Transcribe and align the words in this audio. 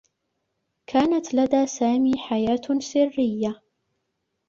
كانت 0.89 1.35
لدى 1.35 1.67
سامي 1.67 2.17
حياة 2.17 2.61
سرّيّة. 2.79 3.61